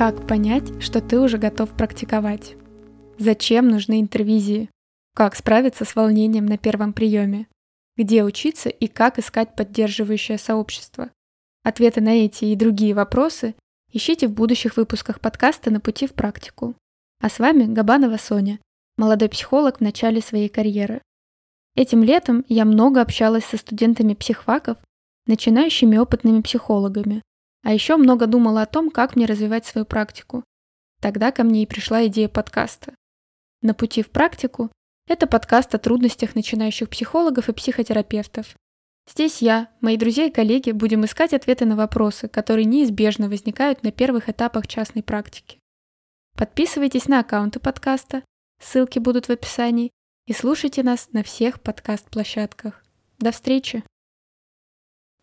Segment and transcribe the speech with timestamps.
[0.00, 2.56] Как понять, что ты уже готов практиковать?
[3.18, 4.70] Зачем нужны интервизии?
[5.14, 7.48] Как справиться с волнением на первом приеме?
[7.98, 11.10] Где учиться и как искать поддерживающее сообщество?
[11.64, 13.54] Ответы на эти и другие вопросы
[13.92, 16.74] ищите в будущих выпусках подкаста «На пути в практику».
[17.20, 18.58] А с вами Габанова Соня,
[18.96, 21.02] молодой психолог в начале своей карьеры.
[21.76, 24.78] Этим летом я много общалась со студентами психфаков,
[25.26, 27.20] начинающими опытными психологами,
[27.62, 30.44] а еще много думала о том, как мне развивать свою практику.
[31.00, 32.94] Тогда ко мне и пришла идея подкаста.
[33.62, 34.70] «На пути в практику»—
[35.08, 38.54] это подкаст о трудностях начинающих психологов и психотерапевтов.
[39.08, 43.90] Здесь я, мои друзья и коллеги будем искать ответы на вопросы, которые неизбежно возникают на
[43.90, 45.58] первых этапах частной практики.
[46.36, 48.22] Подписывайтесь на аккаунты подкаста,
[48.62, 49.90] ссылки будут в описании,
[50.26, 52.84] и слушайте нас на всех подкаст-площадках.
[53.18, 53.82] До встречи!